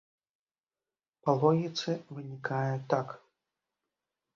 Па 1.27 1.31
логіцы 1.45 1.89
вынікае 2.19 2.75
так. 2.95 3.07